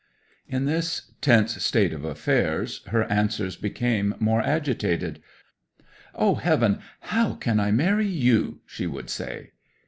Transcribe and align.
'In 0.47 0.65
this 0.65 1.11
tense 1.21 1.63
state 1.63 1.93
of 1.93 2.03
affairs 2.03 2.81
her 2.87 3.03
answers 3.03 3.55
became 3.55 4.15
more 4.17 4.41
agitated. 4.41 5.21
"O 6.15 6.33
Heaven, 6.33 6.79
how 7.01 7.35
can 7.35 7.59
I 7.59 7.69
marry 7.71 8.07
you!" 8.07 8.61
she 8.65 8.87
would 8.87 9.11
say. 9.11 9.51